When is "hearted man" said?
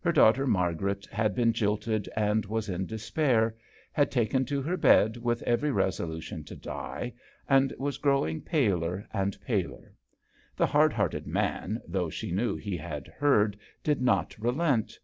10.92-11.80